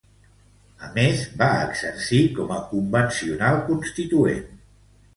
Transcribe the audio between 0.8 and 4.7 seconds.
A més, va exercir com a Convencional Constituent.